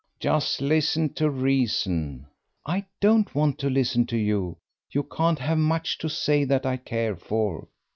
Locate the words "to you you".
4.07-5.03